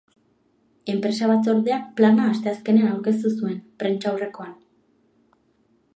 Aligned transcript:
Enpresa-batzordeak 0.93 1.83
plana 2.01 2.25
asteazkenean 2.31 2.89
aurkeztu 2.95 3.35
zuen, 3.35 3.63
prentsaurrekoan. 3.83 4.53